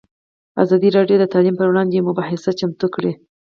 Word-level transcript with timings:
ازادي 0.63 0.89
راډیو 0.97 1.15
د 1.19 1.25
تعلیم 1.33 1.55
پر 1.57 1.67
وړاندې 1.69 1.93
یوه 1.97 2.07
مباحثه 2.09 2.51
چمتو 2.59 2.87
کړې. 2.95 3.11